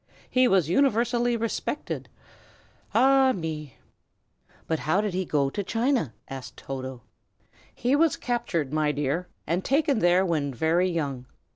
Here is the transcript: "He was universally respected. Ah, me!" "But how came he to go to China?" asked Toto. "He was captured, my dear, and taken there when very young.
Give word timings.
"He 0.31 0.47
was 0.47 0.67
universally 0.67 1.37
respected. 1.37 2.09
Ah, 2.91 3.33
me!" 3.33 3.75
"But 4.65 4.79
how 4.79 4.99
came 5.01 5.11
he 5.11 5.25
to 5.25 5.29
go 5.31 5.51
to 5.51 5.63
China?" 5.63 6.15
asked 6.27 6.57
Toto. 6.57 7.03
"He 7.75 7.95
was 7.95 8.17
captured, 8.17 8.73
my 8.73 8.91
dear, 8.91 9.27
and 9.45 9.63
taken 9.63 9.99
there 9.99 10.25
when 10.25 10.55
very 10.55 10.89
young. 10.89 11.27